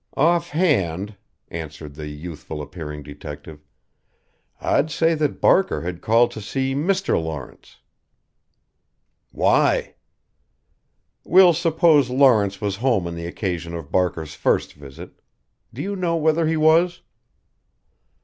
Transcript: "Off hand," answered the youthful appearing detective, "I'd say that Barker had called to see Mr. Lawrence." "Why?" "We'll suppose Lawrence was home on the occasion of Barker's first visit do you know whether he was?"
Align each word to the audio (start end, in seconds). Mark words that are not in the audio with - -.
"Off 0.17 0.49
hand," 0.49 1.15
answered 1.49 1.93
the 1.93 2.07
youthful 2.07 2.59
appearing 2.59 3.03
detective, 3.03 3.61
"I'd 4.59 4.89
say 4.89 5.13
that 5.13 5.39
Barker 5.39 5.81
had 5.81 6.01
called 6.01 6.31
to 6.31 6.41
see 6.41 6.73
Mr. 6.73 7.23
Lawrence." 7.23 7.77
"Why?" 9.31 9.93
"We'll 11.23 11.53
suppose 11.53 12.09
Lawrence 12.09 12.59
was 12.59 12.77
home 12.77 13.05
on 13.05 13.13
the 13.13 13.27
occasion 13.27 13.75
of 13.75 13.91
Barker's 13.91 14.33
first 14.33 14.73
visit 14.73 15.21
do 15.71 15.83
you 15.83 15.95
know 15.95 16.15
whether 16.17 16.47
he 16.47 16.57
was?" 16.57 17.01